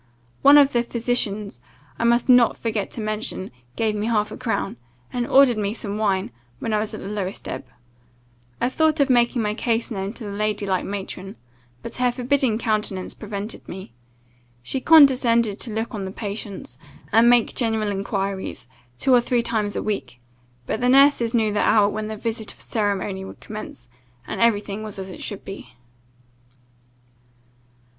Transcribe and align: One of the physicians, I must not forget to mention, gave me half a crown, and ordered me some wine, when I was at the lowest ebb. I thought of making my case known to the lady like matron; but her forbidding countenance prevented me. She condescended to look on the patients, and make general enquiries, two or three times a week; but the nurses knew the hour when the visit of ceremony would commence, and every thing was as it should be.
One 0.41 0.57
of 0.57 0.73
the 0.73 0.81
physicians, 0.81 1.61
I 1.99 2.05
must 2.05 2.27
not 2.27 2.57
forget 2.57 2.89
to 2.93 3.01
mention, 3.01 3.51
gave 3.75 3.93
me 3.93 4.07
half 4.07 4.31
a 4.31 4.35
crown, 4.37 4.77
and 5.13 5.27
ordered 5.27 5.59
me 5.59 5.75
some 5.75 5.99
wine, 5.99 6.31
when 6.57 6.73
I 6.73 6.79
was 6.79 6.95
at 6.95 7.01
the 7.01 7.07
lowest 7.07 7.47
ebb. 7.47 7.67
I 8.59 8.67
thought 8.67 8.99
of 8.99 9.11
making 9.11 9.43
my 9.43 9.53
case 9.53 9.91
known 9.91 10.13
to 10.13 10.23
the 10.23 10.31
lady 10.31 10.65
like 10.65 10.85
matron; 10.85 11.37
but 11.83 11.97
her 11.97 12.11
forbidding 12.11 12.57
countenance 12.57 13.13
prevented 13.13 13.67
me. 13.69 13.93
She 14.63 14.81
condescended 14.81 15.59
to 15.59 15.71
look 15.71 15.93
on 15.93 16.05
the 16.05 16.11
patients, 16.11 16.79
and 17.11 17.29
make 17.29 17.53
general 17.53 17.89
enquiries, 17.91 18.65
two 18.97 19.13
or 19.13 19.21
three 19.21 19.43
times 19.43 19.75
a 19.75 19.83
week; 19.83 20.19
but 20.65 20.81
the 20.81 20.89
nurses 20.89 21.35
knew 21.35 21.53
the 21.53 21.59
hour 21.61 21.87
when 21.87 22.07
the 22.07 22.17
visit 22.17 22.51
of 22.53 22.59
ceremony 22.59 23.23
would 23.23 23.39
commence, 23.39 23.87
and 24.25 24.41
every 24.41 24.61
thing 24.61 24.81
was 24.81 24.97
as 24.97 25.11
it 25.11 25.21
should 25.21 25.45
be. 25.45 25.75